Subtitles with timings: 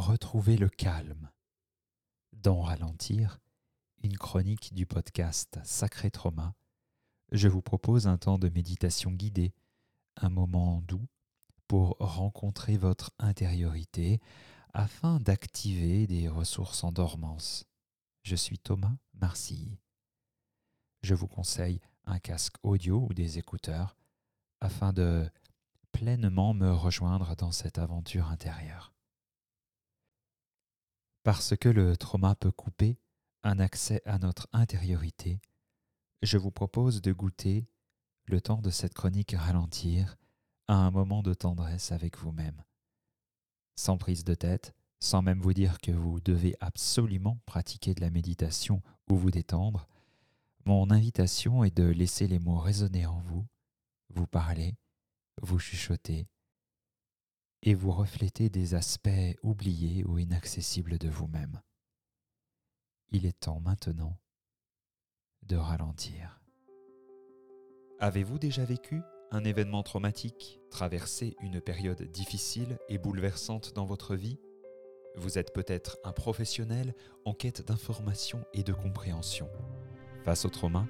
[0.00, 1.30] retrouver le calme.
[2.32, 3.38] Dans Ralentir,
[4.02, 6.54] une chronique du podcast Sacré Trauma,
[7.32, 9.52] je vous propose un temps de méditation guidée,
[10.16, 11.06] un moment doux
[11.68, 14.20] pour rencontrer votre intériorité
[14.72, 17.66] afin d'activer des ressources en dormance.
[18.22, 19.78] Je suis Thomas Marcilly.
[21.02, 23.98] Je vous conseille un casque audio ou des écouteurs
[24.62, 25.30] afin de
[25.92, 28.89] pleinement me rejoindre dans cette aventure intérieure.
[31.22, 32.98] Parce que le trauma peut couper
[33.42, 35.40] un accès à notre intériorité,
[36.22, 37.66] je vous propose de goûter
[38.26, 40.16] le temps de cette chronique ralentir
[40.68, 42.62] à un moment de tendresse avec vous-même.
[43.76, 48.10] Sans prise de tête, sans même vous dire que vous devez absolument pratiquer de la
[48.10, 49.88] méditation ou vous détendre,
[50.66, 53.46] mon invitation est de laisser les mots résonner en vous,
[54.10, 54.76] vous parler,
[55.40, 56.28] vous chuchoter
[57.62, 59.08] et vous refléter des aspects
[59.42, 61.60] oubliés ou inaccessibles de vous-même.
[63.10, 64.18] Il est temps maintenant
[65.42, 66.40] de ralentir.
[67.98, 74.38] Avez-vous déjà vécu un événement traumatique, traversé une période difficile et bouleversante dans votre vie?
[75.16, 76.94] Vous êtes peut-être un professionnel
[77.24, 79.48] en quête d'information et de compréhension.
[80.24, 80.86] Face au trauma,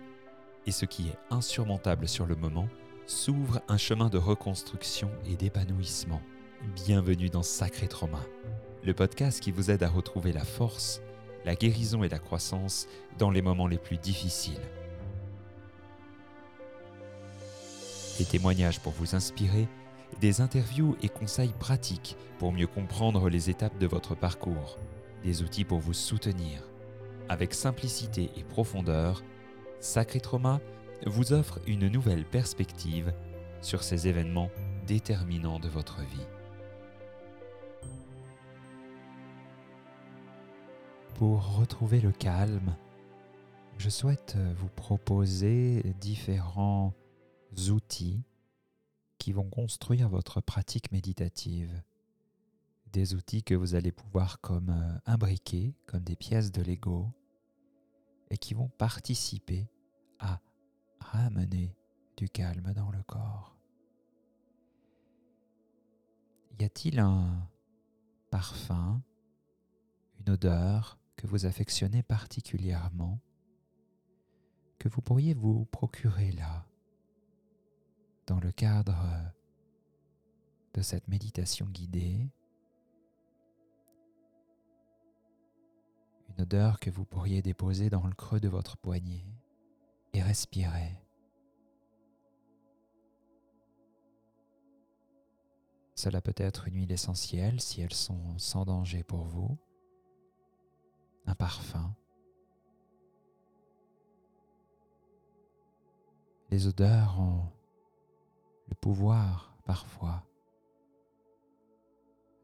[0.67, 2.69] et ce qui est insurmontable sur le moment,
[3.07, 6.21] s'ouvre un chemin de reconstruction et d'épanouissement.
[6.63, 8.21] Bienvenue dans Sacré Trauma,
[8.85, 11.01] le podcast qui vous aide à retrouver la force,
[11.47, 12.87] la guérison et la croissance
[13.19, 14.61] dans les moments les plus difficiles.
[18.19, 19.69] Des témoignages pour vous inspirer,
[20.21, 24.77] des interviews et conseils pratiques pour mieux comprendre les étapes de votre parcours,
[25.25, 26.63] des outils pour vous soutenir.
[27.31, 29.25] Avec simplicité et profondeur,
[29.81, 30.61] Sacré Trauma
[31.07, 33.15] vous offre une nouvelle perspective
[33.63, 34.51] sur ces événements
[34.87, 36.27] déterminants de votre vie.
[41.21, 42.75] Pour retrouver le calme,
[43.77, 46.95] je souhaite vous proposer différents
[47.69, 48.25] outils
[49.19, 51.83] qui vont construire votre pratique méditative.
[52.87, 57.13] Des outils que vous allez pouvoir comme euh, imbriquer, comme des pièces de Lego,
[58.31, 59.69] et qui vont participer
[60.21, 60.41] à
[61.01, 61.77] ramener
[62.17, 63.59] du calme dans le corps.
[66.59, 67.47] Y a-t-il un
[68.31, 69.03] parfum,
[70.19, 73.21] une odeur que vous affectionnez particulièrement,
[74.79, 76.67] que vous pourriez vous procurer là,
[78.27, 78.97] dans le cadre
[80.73, 82.27] de cette méditation guidée,
[86.31, 89.27] une odeur que vous pourriez déposer dans le creux de votre poignet
[90.15, 90.97] et respirez.
[95.97, 99.59] Cela peut être une huile essentielle si elles sont sans danger pour vous,
[101.27, 101.95] un parfum.
[106.51, 107.45] Les odeurs ont
[108.69, 110.25] le pouvoir parfois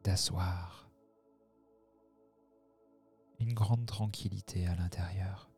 [0.04, 0.88] d'asseoir
[3.40, 5.50] une grande tranquillité à l'intérieur.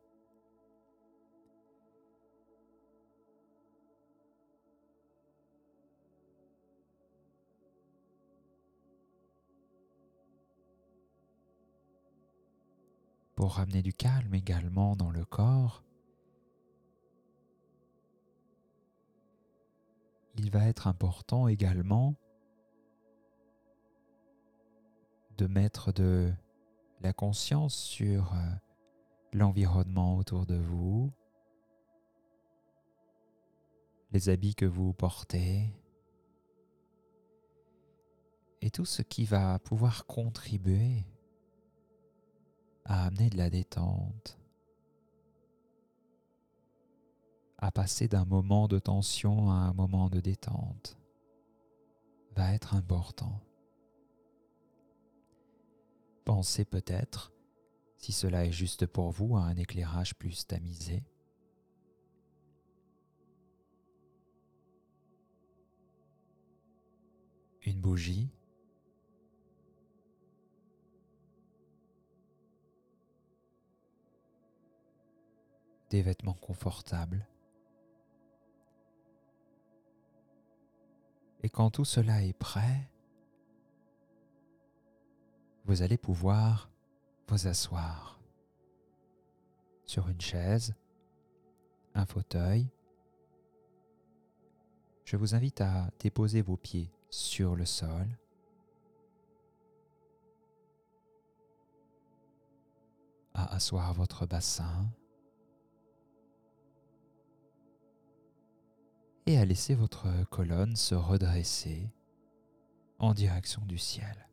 [13.38, 15.84] Pour ramener du calme également dans le corps,
[20.34, 22.16] il va être important également
[25.36, 26.32] de mettre de
[27.00, 28.38] la conscience sur euh,
[29.32, 31.12] l'environnement autour de vous,
[34.10, 35.72] les habits que vous portez
[38.62, 41.06] et tout ce qui va pouvoir contribuer
[42.88, 44.38] à amener de la détente,
[47.58, 50.96] à passer d'un moment de tension à un moment de détente,
[52.34, 53.40] va être important.
[56.24, 57.32] Pensez peut-être,
[57.98, 61.04] si cela est juste pour vous, à un éclairage plus tamisé.
[67.66, 68.30] Une bougie
[75.90, 77.26] des vêtements confortables.
[81.42, 82.90] Et quand tout cela est prêt,
[85.64, 86.70] vous allez pouvoir
[87.28, 88.20] vous asseoir
[89.84, 90.74] sur une chaise,
[91.94, 92.68] un fauteuil.
[95.04, 98.06] Je vous invite à déposer vos pieds sur le sol
[103.50, 104.86] asseoir votre bassin
[109.28, 111.92] et à laisser votre colonne se redresser
[112.98, 114.26] en direction du ciel.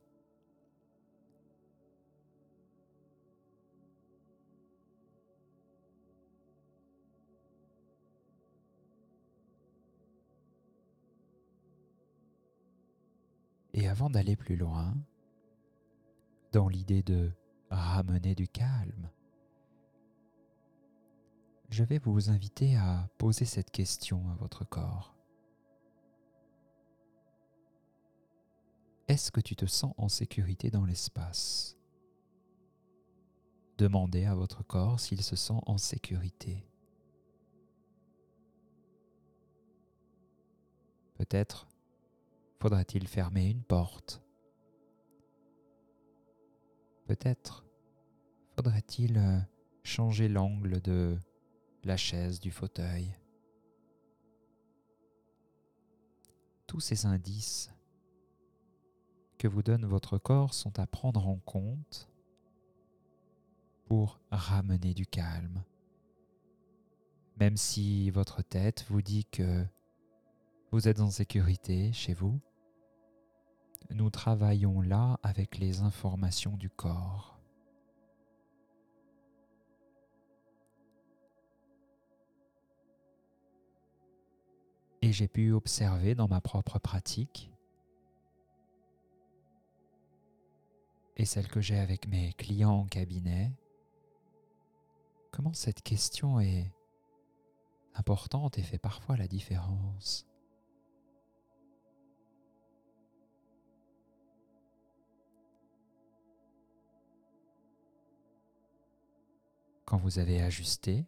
[13.73, 14.95] Et avant d'aller plus loin,
[16.53, 17.33] dans l'idée de
[17.69, 19.09] ramener du calme,
[21.75, 25.13] je vais vous inviter à poser cette question à votre corps.
[29.09, 31.77] Est-ce que tu te sens en sécurité dans l'espace?
[33.77, 36.65] Demandez à votre corps s'il se sent en sécurité.
[41.15, 41.67] Peut-être
[42.61, 44.23] faudra-t-il fermer une porte
[47.05, 47.65] Peut-être
[48.55, 49.39] faudrait-il euh,
[49.83, 51.19] changer l'angle de
[51.85, 53.15] la chaise, du fauteuil.
[56.65, 57.71] Tous ces indices
[59.37, 62.09] que vous donne votre corps sont à prendre en compte
[63.85, 65.63] pour ramener du calme.
[67.37, 69.63] Même si votre tête vous dit que
[70.71, 72.39] vous êtes en sécurité chez vous,
[73.91, 77.34] nous travaillons là avec les informations du corps.
[85.05, 87.51] Et j'ai pu observer dans ma propre pratique
[91.15, 93.51] et celle que j'ai avec mes clients en cabinet,
[95.29, 96.73] comment cette question est
[97.93, 100.25] importante et fait parfois la différence.
[109.85, 111.05] quand vous avez ajusté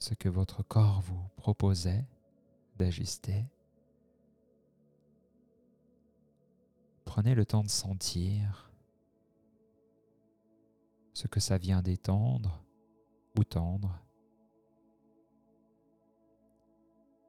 [0.00, 2.06] ce que votre corps vous proposait
[2.76, 3.44] d'ajuster,
[7.04, 8.72] prenez le temps de sentir
[11.12, 12.64] ce que ça vient d'étendre
[13.38, 14.00] ou tendre.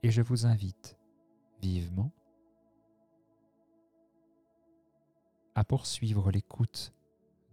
[0.01, 0.97] Et je vous invite
[1.62, 2.12] vivement
[5.56, 6.94] à poursuivre l'écoute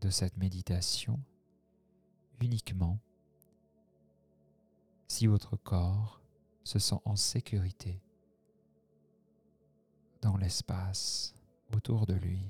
[0.00, 1.20] de cette méditation
[2.40, 3.00] uniquement
[5.08, 6.22] si votre corps
[6.64, 8.00] se sent en sécurité
[10.20, 11.34] dans l'espace
[11.74, 12.42] autour de lui.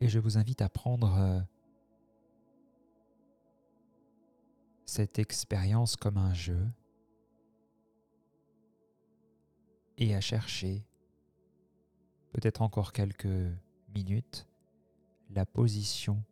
[0.00, 1.40] Et je vous invite à prendre euh,
[4.84, 6.68] cette expérience comme un jeu
[9.98, 10.86] et à chercher
[12.32, 13.52] peut-être encore quelques
[13.94, 14.48] minutes,
[15.30, 16.22] la position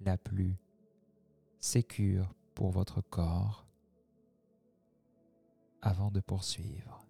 [0.00, 0.56] la plus
[1.60, 3.66] sécure pour votre corps
[5.82, 7.04] avant de poursuivre.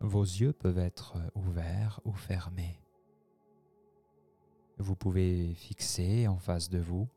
[0.00, 2.85] Vos yeux peuvent être ouverts ou fermés.
[4.78, 7.08] Vous pouvez fixer en face de vous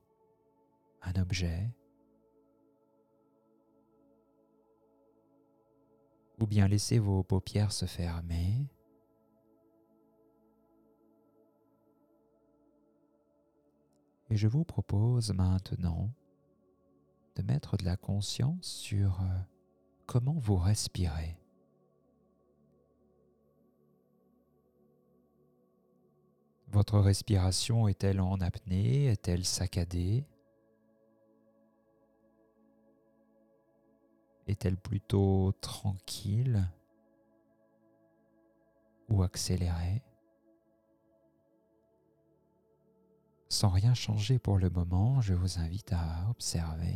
[1.01, 1.69] un objet
[6.39, 8.67] ou bien laisser vos paupières se fermer.
[14.29, 16.11] Et je vous propose maintenant
[17.35, 19.39] de mettre de la conscience sur euh,
[20.05, 21.38] comment vous respirez.
[26.79, 29.07] Votre respiration est-elle en apnée?
[29.07, 30.25] Est-elle saccadée?
[34.47, 36.65] Est-elle plutôt tranquille?
[39.09, 40.01] Ou accélérée?
[43.49, 46.95] Sans rien changer pour le moment, je vous invite à observer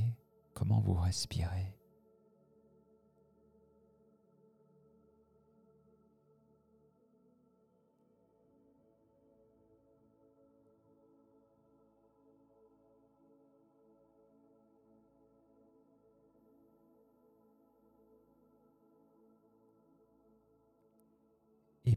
[0.54, 1.78] comment vous respirez.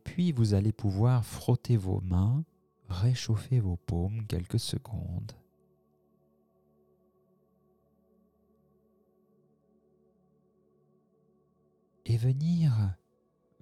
[0.07, 2.45] Puis vous allez pouvoir frotter vos mains,
[2.89, 5.33] réchauffer vos paumes quelques secondes.
[12.05, 12.95] Et venir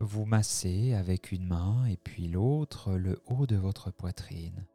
[0.00, 4.66] vous massez avec une main et puis l'autre le haut de votre poitrine.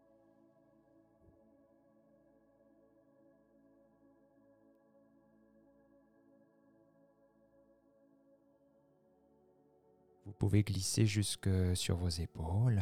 [10.39, 12.81] Pouvez glisser jusque sur vos épaules.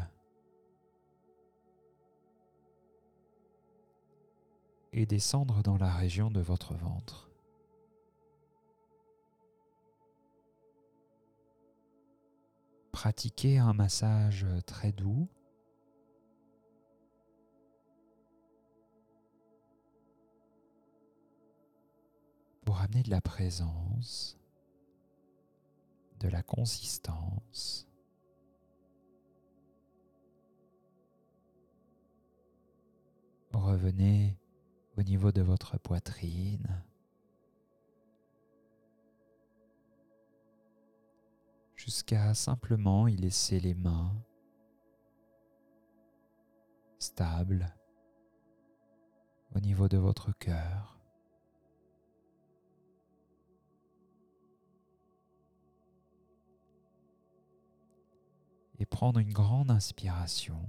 [4.93, 7.29] Et descendre dans la région de votre ventre.
[12.91, 15.27] Pratiquez un massage très doux.
[22.65, 24.37] Pour amener de la présence
[26.19, 27.87] de la consistance.
[33.53, 34.37] Revenez
[34.97, 36.83] au niveau de votre poitrine.
[41.75, 44.13] Jusqu'à simplement y laisser les mains
[46.99, 47.73] stables
[49.55, 50.96] au niveau de votre cœur.
[58.79, 60.61] Et prendre une grande inspiration.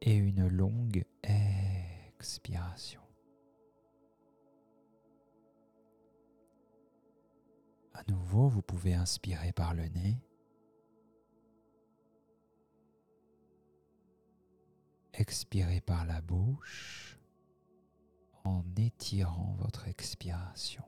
[0.00, 3.00] Et une longue expiration.
[7.94, 10.18] À nouveau, vous pouvez inspirer par le nez.
[15.14, 17.18] Expirez par la bouche
[18.42, 20.84] en étirant votre expiration.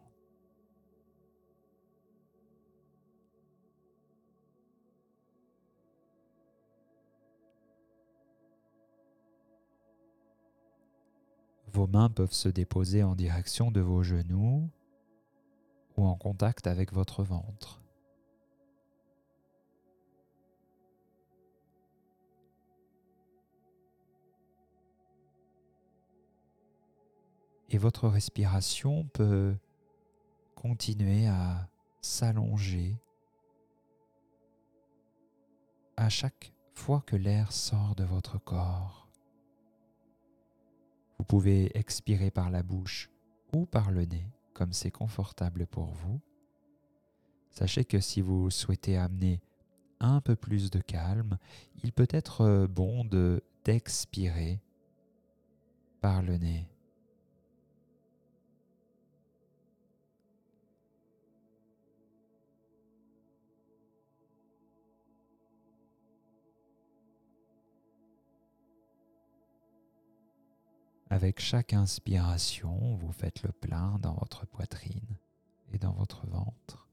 [11.76, 14.71] Vos mains peuvent se déposer en direction de vos genoux
[15.99, 17.83] ou en contact avec votre ventre.
[27.68, 29.54] Et votre respiration peut
[30.54, 31.68] continuer à
[32.00, 32.97] s'allonger
[35.99, 39.05] à chaque fois que l'air sort de votre corps.
[41.18, 43.11] Vous pouvez expirer par la bouche
[43.54, 46.20] ou par le nez, comme c'est confortable pour vous.
[47.50, 49.40] Sachez que si vous souhaitez amener
[50.00, 51.38] un peu plus de calme,
[51.82, 54.61] il peut être bon de d'expirer
[56.00, 56.68] par le nez.
[71.08, 75.16] Avec chaque inspiration, vous faites le plein dans votre poitrine
[75.72, 76.88] et dans votre ventre.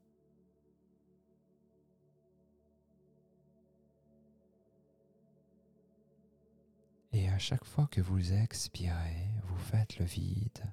[7.11, 10.63] Et à chaque fois que vous expirez, vous faites le vide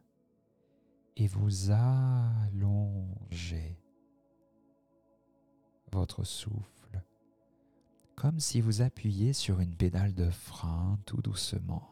[1.16, 2.98] et vous allongez
[5.92, 7.02] votre souffle
[8.20, 11.89] comme si vous appuyiez sur une pédale de frein tout doucement.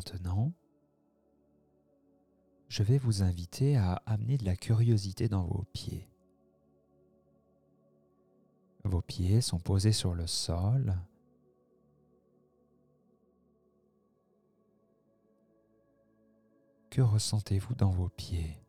[0.00, 0.54] Maintenant,
[2.68, 6.08] je vais vous inviter à amener de la curiosité dans vos pieds.
[8.84, 10.96] Vos pieds sont posés sur le sol.
[16.88, 18.64] Que ressentez-vous dans vos pieds?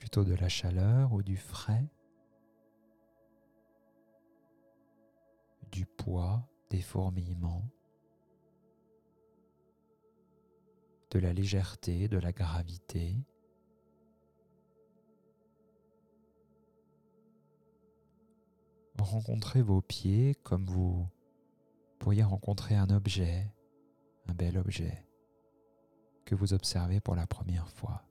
[0.00, 1.88] Plutôt de la chaleur ou du frais?
[5.70, 7.70] Du poids, des fourmillements?
[11.12, 13.24] De la légèreté, de la gravité.
[19.02, 21.06] rencontrez vos pieds comme vous
[21.98, 23.52] pourriez rencontrer un objet,
[24.26, 25.06] un bel objet,
[26.24, 28.04] que vous observez pour la première fois.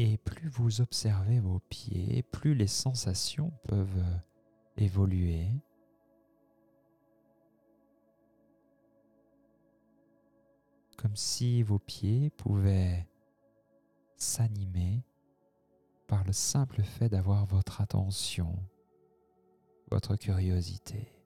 [0.00, 4.16] Et plus vous observez vos pieds, plus les sensations peuvent euh,
[4.76, 5.48] évoluer.
[10.96, 13.08] Comme si vos pieds pouvaient
[14.16, 15.04] s'animer
[16.06, 18.56] par le simple fait d'avoir votre attention,
[19.90, 21.17] votre curiosité.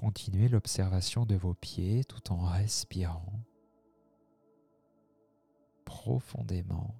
[0.00, 3.34] Continuez l'observation de vos pieds tout en respirant
[5.84, 6.94] profondément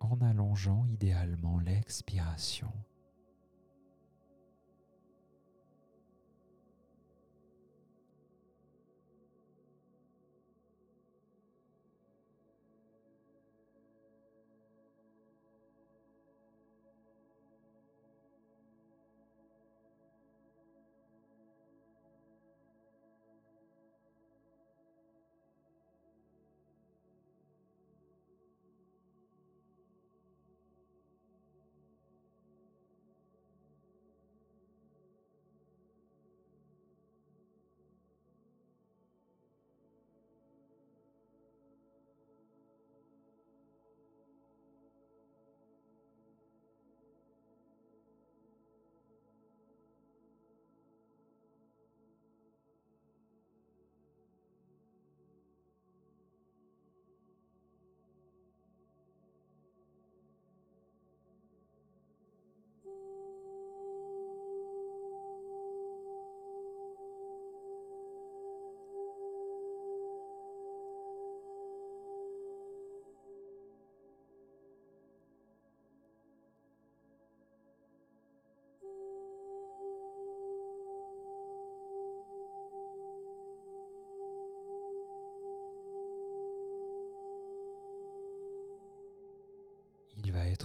[0.00, 2.72] en allongeant idéalement l'expiration.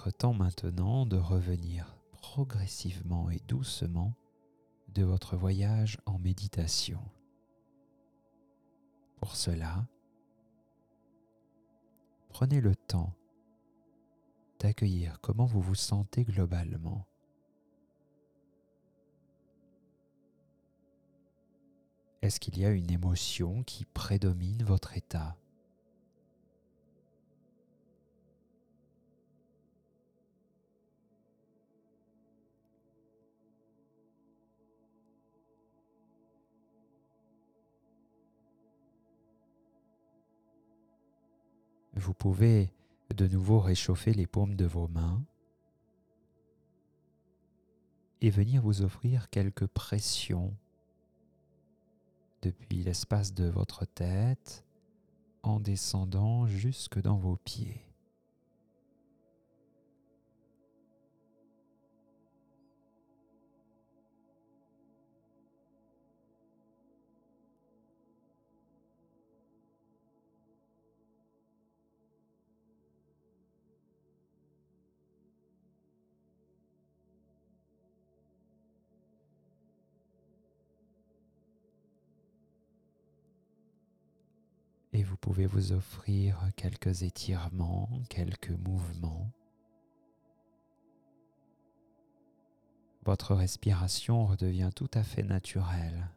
[0.10, 4.16] Temps maintenant de revenir progressivement et doucement
[4.90, 7.02] de votre voyage en méditation.
[9.18, 9.88] Pour cela,
[12.30, 13.14] prenez le temps
[14.60, 17.06] d'accueillir comment vous vous sentez globalement.
[22.22, 25.38] Est-ce qu'il y a une émotion qui prédomine votre état
[42.02, 42.74] Vous pouvez
[43.16, 45.24] de nouveau réchauffer les paumes de vos mains
[48.22, 50.58] et venir vous offrir quelques pressions
[52.42, 54.66] depuis l'espace de votre tête
[55.44, 57.91] en descendant jusque dans vos pieds.
[85.22, 89.32] Pouvez vous offrir quelques étirements, quelques mouvements.
[93.06, 96.10] Votre respiration redevient tout à fait naturelle.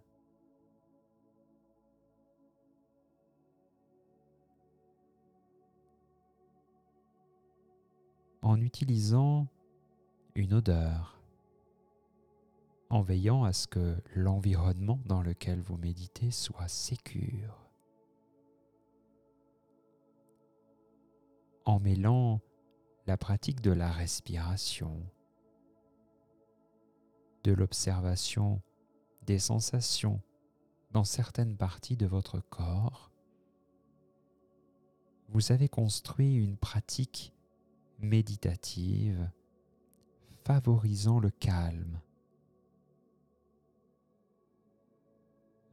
[8.42, 9.46] En utilisant
[10.34, 11.18] une odeur,
[12.90, 17.63] en veillant à ce que l'environnement dans lequel vous méditez soit sécure.
[21.64, 22.40] En mêlant
[23.06, 25.02] la pratique de la respiration,
[27.44, 28.62] de l'observation
[29.22, 30.20] des sensations
[30.92, 33.10] dans certaines parties de votre corps,
[35.28, 37.34] vous avez construit une pratique
[37.98, 39.30] méditative
[40.44, 42.00] favorisant le calme.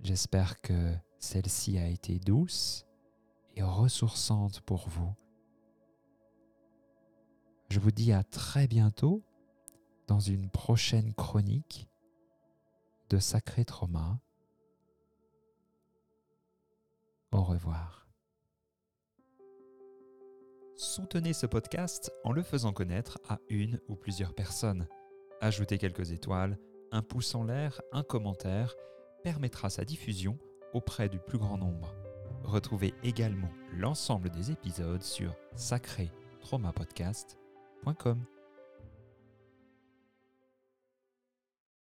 [0.01, 2.87] J'espère que celle-ci a été douce
[3.55, 5.13] et ressourçante pour vous.
[7.71, 9.23] Je vous dis à très bientôt
[10.05, 11.87] dans une prochaine chronique
[13.09, 14.19] de Sacré Trauma.
[17.31, 18.09] Au revoir.
[20.75, 24.85] Soutenez ce podcast en le faisant connaître à une ou plusieurs personnes.
[25.39, 26.59] Ajoutez quelques étoiles,
[26.91, 28.75] un pouce en l'air, un commentaire
[29.23, 30.37] permettra sa diffusion
[30.73, 31.95] auprès du plus grand nombre.
[32.43, 36.11] Retrouvez également l'ensemble des épisodes sur sacré
[37.83, 38.30] traumapodcast.com.